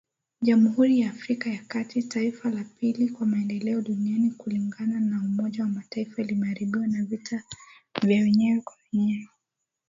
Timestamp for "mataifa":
5.69-6.23